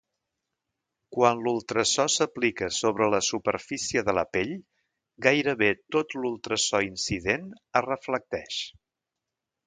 Quan 1.15 1.41
l'ultrasò 1.47 2.05
s'aplica 2.13 2.69
sobre 2.77 3.09
la 3.15 3.19
superfície 3.27 4.03
de 4.07 4.15
la 4.19 4.23
pell, 4.37 4.53
gairebé 5.25 5.69
tot 5.97 6.15
l'ultrasò 6.23 6.81
incident 6.87 7.45
es 7.81 7.85
reflecteix. 7.89 8.59